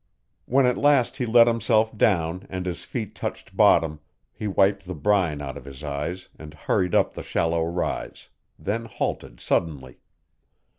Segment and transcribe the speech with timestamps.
[0.47, 3.99] When at last he let himself down and his feet touched bottom,
[4.33, 8.85] he wiped the brine out of his eyes and hurried up the shallow rise then
[8.85, 9.99] halted suddenly.